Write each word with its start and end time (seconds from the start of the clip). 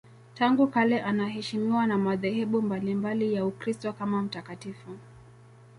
Tangu 0.35 0.67
kale 0.67 1.01
anaheshimiwa 1.03 1.87
na 1.87 1.97
madhehebu 1.97 2.61
mbalimbali 2.61 3.33
ya 3.33 3.45
Ukristo 3.45 3.93
kama 3.93 4.21
mtakatifu. 4.21 4.97